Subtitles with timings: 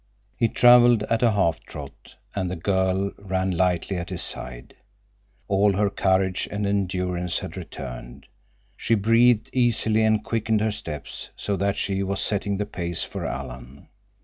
[0.35, 4.75] He traveled at a half trot, and the girl ran lightly at his side.
[5.47, 8.25] All her courage and endurance had returned.
[8.75, 13.27] She breathed easily and quickened her steps, so that she was setting the pace for
[13.27, 13.89] Alan.